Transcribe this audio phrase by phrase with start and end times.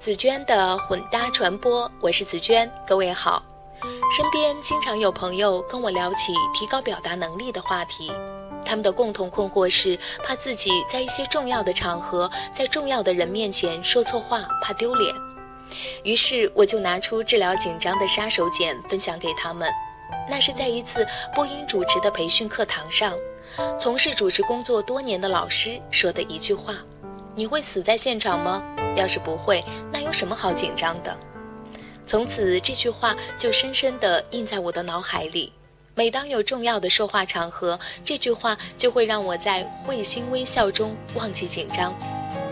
[0.00, 3.42] 紫娟的混搭传播，我是紫娟，各位好。
[4.16, 8.10] 身边经常有朋友跟我聊起提高表达能力的话题，
[8.64, 15.14] 他们的共同困惑是怕自己在一些重要的场合，在重要的人面前说错话，怕丢脸。
[16.02, 19.70] 于是我就拿出治疗紧张的杀手锏分享给他们。
[20.30, 23.12] 那是在一次播音主持的培训课堂上，
[23.78, 26.76] 从事主持工作多年的老师说的一句话
[27.36, 28.62] ：“你会死在现场吗？
[28.96, 31.16] 要是不会，那有什么好紧张的？”
[32.06, 35.52] 从此这句话就深深地印在我的脑海里。
[35.94, 41.94] 每当有重要的说话场合，这句话就会让我在会心微笑中忘记紧张。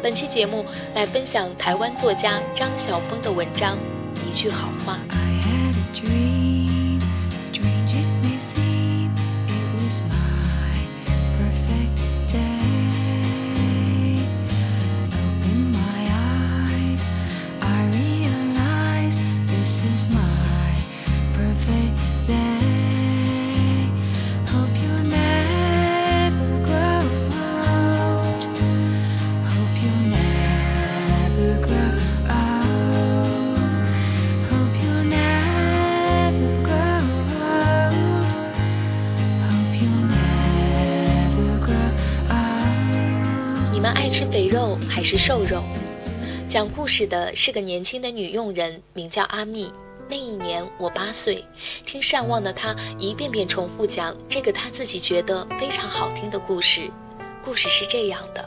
[0.03, 0.65] 本期节目
[0.95, 3.77] 来分享台湾作家张晓峰的文章
[4.29, 4.99] 《一句好话》。
[5.13, 7.95] I had a dream，strange
[44.19, 45.63] 是肥肉还是瘦肉？
[46.49, 49.73] 讲故事的是个年轻的女佣人，名叫阿蜜。
[50.09, 51.45] 那一年我八岁，
[51.87, 56.91] 听善忘的她一遍遍重复讲这个她自己觉得非常好听的故事。
[57.45, 58.45] 故事是这样的：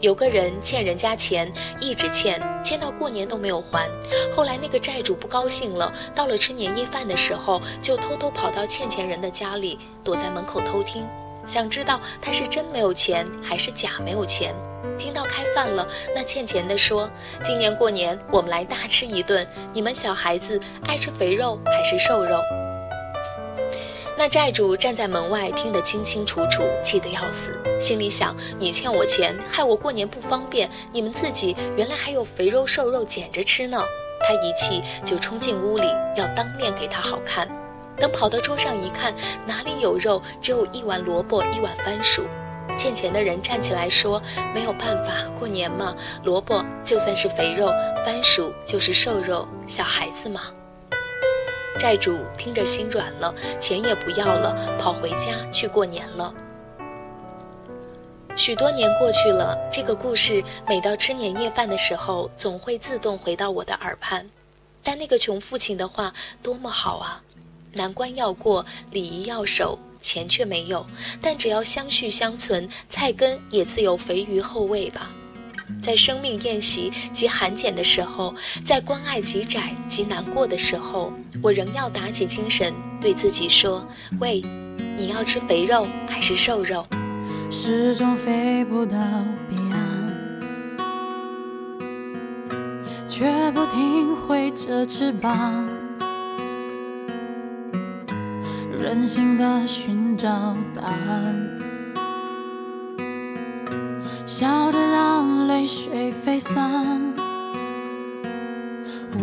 [0.00, 3.88] 有个人欠人家钱，一直欠，欠到过年都没有还。
[4.34, 11.06] 后来那个债主不高兴了，到了吃年夜饭的时候，就偷偷跑到欠钱人的家里，躲在门口偷听，
[11.46, 14.52] 想知道他是真没有钱还是假没有钱。
[14.96, 17.08] 听到开饭了，那欠钱的说
[17.42, 22.40] ：“今年过年我们来大吃一顿，你们小孩子爱吃肥肉还是瘦肉？”
[24.18, 33.82] 那债主站在门外听得清清楚楚，气得要死，心里想：“你欠我钱，害我过年不方便，你们自己原来还有肥肉瘦肉捡着吃呢。”
[34.26, 35.86] 他一气就冲进屋里，
[36.16, 37.46] 要当面给他好看。
[37.98, 39.14] 等跑到桌上一看，
[39.46, 42.22] 哪里有肉，只有一碗萝卜，一碗番薯。
[42.76, 44.22] 欠钱的人站起来说
[44.54, 47.66] ：“没有办法，过年嘛，萝卜就算是肥肉，
[48.04, 50.42] 番薯就是瘦肉，小孩子嘛。”
[51.78, 56.32] 债主听着心软了，钱也不要了，跑回家去过年了。
[58.34, 64.28] 许多年过去了，这个故事每到吃年夜饭的时候，总会自动回到我的耳畔。
[64.82, 66.12] 但那个穷父亲的话
[66.42, 67.22] 多么好啊！
[67.72, 69.78] 难关要过，礼仪要守。
[70.06, 70.86] 钱却没有，
[71.20, 75.10] 但只要相续相存，菜根也自有肥鱼后味吧。
[75.82, 78.32] 在生命宴席及寒减的时候，
[78.64, 81.12] 在关爱极窄及难过的时候，
[81.42, 83.84] 我仍要打起精神，对自己说
[84.22, 84.40] ：“喂，
[84.96, 86.86] 你要吃肥肉还是瘦肉？”
[87.50, 88.96] 始终飞不到
[89.50, 90.86] 彼岸，
[93.08, 95.85] 却不停挥着翅膀。
[98.86, 100.28] 任性的寻找
[100.72, 101.58] 答案，
[104.24, 107.12] 笑着让泪水飞散。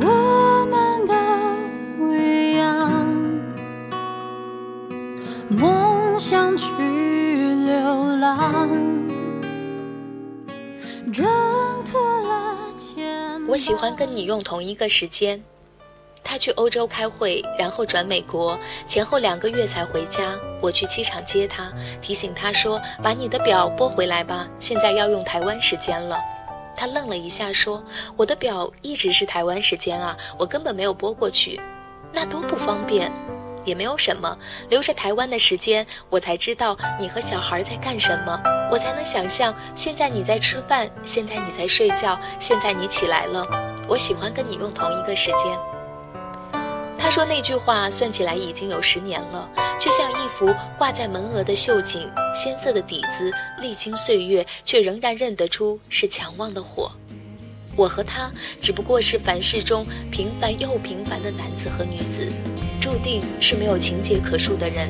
[0.02, 3.08] 我们都一样，
[5.48, 6.68] 梦想去
[7.66, 8.70] 流浪，
[11.14, 11.26] 挣
[11.86, 15.42] 脱了牵我喜欢跟你用同一个时间。
[16.24, 18.58] 他去欧洲开会，然后转美国，
[18.88, 20.36] 前后两个月才回家。
[20.62, 26.18] 我去机场接他，提醒他说：“把你的表拨回来吧，现在要用台湾时间了。”
[26.76, 27.84] 他愣了一下，说
[28.16, 31.60] ：“我的表一直是台湾时间啊，我根本没有拨过去，
[32.12, 33.12] 那多不方便。”
[33.66, 38.38] 也没有什么，留着台湾的时间，我才知道你和小孩在干什么，
[38.70, 43.48] 我才能想象现在你在吃饭，现在你在睡觉，现在你起来了。
[43.88, 45.73] 我喜欢跟你用同一个时间。
[47.04, 53.30] 他说那句话算起来已经有十年了，却像一幅挂在门额的绣锦，鲜色的底子
[53.60, 56.90] 历经岁月，却仍然认得出是强旺的火。
[57.76, 62.32] 我和他只不过是凡世中平凡又平凡的男子和女子，
[62.80, 64.90] 注定是没有情节可述的人。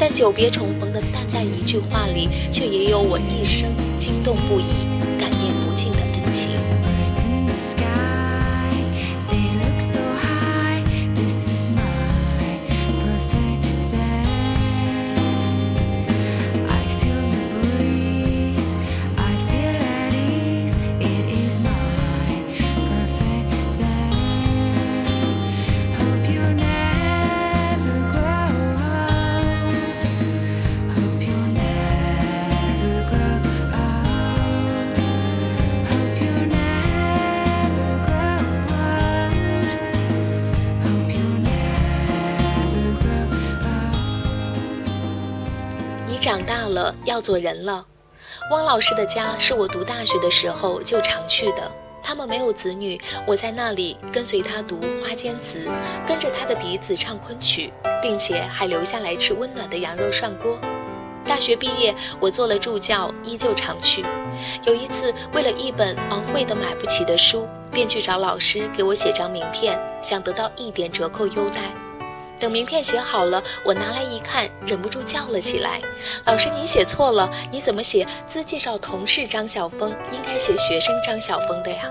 [0.00, 3.68] 但久别重逢的淡淡一句话里，却也有我一生
[3.98, 4.93] 惊动不已、
[47.04, 47.86] 要做人了。
[48.50, 51.70] 汪老师的家是我读大学的时候就常去的。
[52.02, 55.66] 他们没有子女，我在那里跟随他读《花间词》，
[56.06, 57.72] 跟着他的笛子唱昆曲，
[58.02, 60.58] 并且还留下来吃温暖的羊肉涮锅。
[61.26, 64.04] 大学毕业，我做了助教，依旧常去。
[64.66, 71.62] 有一次，为了一本昂贵的买不起的书，便去找老师给我写张名片，想得到一点折扣优待。
[72.38, 75.80] 等名片写好了，我拿来一看，忍不住叫了起来
[76.26, 77.30] ：“老师，你写错了！
[77.50, 81.90] 你怎么写自介绍同事张晓峰，应该写学生张晓峰的呀？”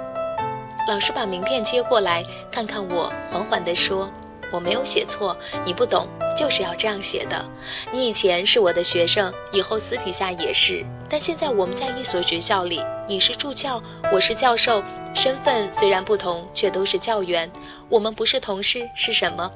[0.88, 4.12] 老师把名片接过来，看看我，缓缓地说
[4.51, 5.36] ：“我没有写错，
[5.66, 6.07] 你不懂，
[6.38, 7.46] 就是要这样写的。
[7.92, 10.86] 你以前是我的学生，以后私底下也是。
[11.10, 13.81] 但现在我们在一所学校里，你是助教，
[14.12, 14.84] 我是教授，
[15.16, 17.50] 身份虽然不同，却都是教员。
[17.88, 19.50] 我们不是同事是什么？”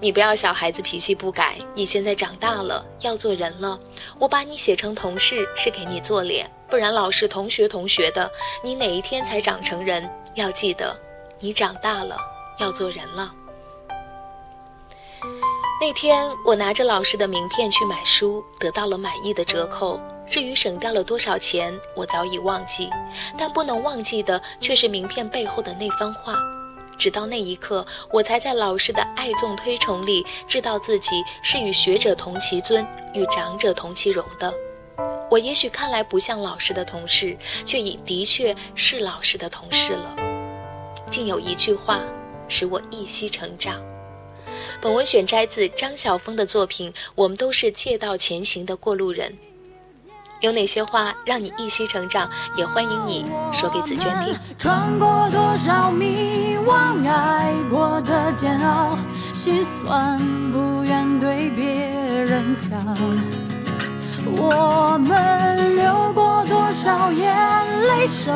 [0.00, 3.78] 你不要小孩子脾气不改，你现在长大了，要做人了。
[4.18, 8.30] 我把你写成同事是给你做脸，不然老是同学同学的，
[8.64, 10.08] 你哪一天才长成人？
[10.34, 10.96] 要记得，
[11.38, 12.16] 你长大了，
[12.58, 13.32] 要做人了。
[15.80, 20.00] 那天我拿着老师的名片去买书，得到了满意的折扣。
[20.30, 22.88] 至于省掉了多少钱，我早已忘记，
[23.36, 26.36] 但不能忘记的却是名片背后的那番话。
[27.00, 34.52] 直到那一刻，我才在老师的爱纵推崇里，知道自己是与学者同其尊，与长者同其荣的。
[35.30, 40.14] 我也许看来不像老师的同事，却已的确是老师的同事了。
[41.08, 42.02] 竟有一句话，
[42.48, 43.82] 使我一息成长。
[44.82, 49.32] 本文选摘自张晓峰的作品《我们都是借道前行的过路人》。
[50.40, 52.28] 有哪些话让你一息成长？
[52.56, 54.34] 也欢迎你说给紫娟听。
[54.58, 58.98] 穿过多少迷惘，爱过的煎熬，
[59.34, 60.18] 心酸
[60.50, 61.64] 不愿对别
[62.24, 62.70] 人讲。
[64.32, 67.36] 我们流过多少眼
[67.82, 68.32] 泪，受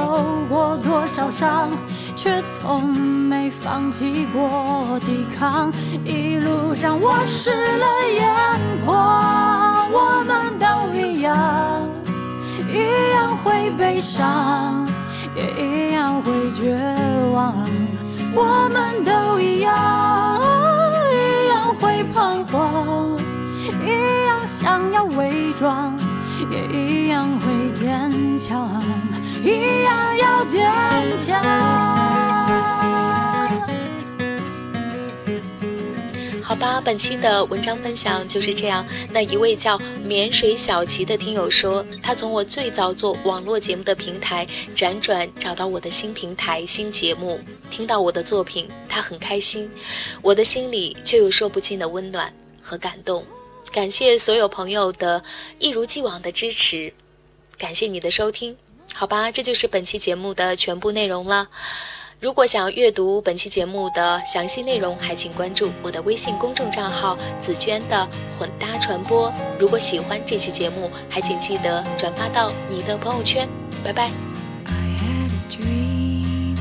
[0.48, 1.70] 过多少伤，
[2.14, 5.72] 却从没放弃过抵抗。
[6.04, 8.26] 一路上我湿了眼
[8.84, 10.24] 眶，我
[13.94, 14.85] 悲伤，
[15.37, 16.75] 也一样会绝
[17.32, 17.55] 望。
[18.35, 19.70] 我们都一样，
[21.12, 23.17] 一样会彷徨，
[23.87, 25.96] 一样想要伪装，
[26.50, 28.82] 也一样会坚强，
[29.41, 30.61] 一样要坚
[31.20, 31.24] 强。
[36.64, 38.87] 吧，本期的文章分享就是这样。
[39.11, 47.38] 那一位叫绵水小琪的听友说，他从我最早做网络节目的平台辗转找到我的新平台、新节目，
[47.70, 49.70] 听到我的作品，他很开心。
[50.22, 52.32] 我的心里却有说不尽的温暖
[52.62, 53.22] 和感动。
[53.70, 55.22] 感谢所有朋友的
[55.58, 56.90] 一如既往的支持，
[57.58, 58.56] 感谢你的收听。
[58.94, 61.47] 好吧，这就是本期节目的全部内容了。
[62.25, 69.31] 如果想要阅读本期节目的详细内容，还请关注我的微信公众账号“紫娟的混搭传播”。
[69.61, 73.47] 如果喜欢这期节目，还请记得转发到你的朋友圈。
[73.85, 74.11] 拜拜。
[74.64, 76.57] I had a dream,